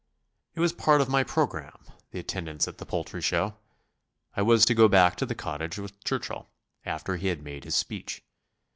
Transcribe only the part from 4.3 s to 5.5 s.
I was to go back to the